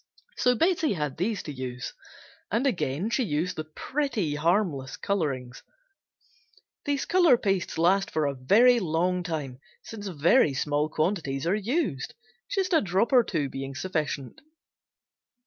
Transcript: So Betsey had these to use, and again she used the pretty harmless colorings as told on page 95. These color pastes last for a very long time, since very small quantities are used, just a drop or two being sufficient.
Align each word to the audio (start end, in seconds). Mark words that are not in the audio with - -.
So 0.35 0.55
Betsey 0.55 0.93
had 0.93 1.17
these 1.17 1.43
to 1.43 1.51
use, 1.53 1.93
and 2.49 2.65
again 2.65 3.11
she 3.11 3.21
used 3.23 3.55
the 3.55 3.63
pretty 3.65 4.33
harmless 4.33 4.97
colorings 4.97 5.61
as 5.63 5.63
told 5.63 5.85
on 6.07 6.53
page 6.55 6.85
95. 6.85 6.85
These 6.85 7.05
color 7.05 7.37
pastes 7.37 7.77
last 7.77 8.09
for 8.09 8.25
a 8.25 8.33
very 8.33 8.79
long 8.79 9.21
time, 9.21 9.59
since 9.83 10.07
very 10.07 10.55
small 10.55 10.89
quantities 10.89 11.45
are 11.45 11.53
used, 11.53 12.15
just 12.49 12.73
a 12.73 12.81
drop 12.81 13.13
or 13.13 13.23
two 13.23 13.47
being 13.47 13.75
sufficient. 13.75 14.41